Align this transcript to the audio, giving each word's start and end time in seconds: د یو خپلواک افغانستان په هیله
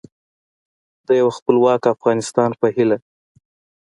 د 1.07 1.09
یو 1.21 1.29
خپلواک 1.37 1.81
افغانستان 1.95 2.49
په 2.59 2.67
هیله 2.75 2.97